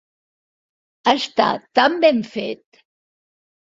Està 1.13 1.47
tan 1.81 1.99
ben 2.07 2.25
fet! 2.33 2.85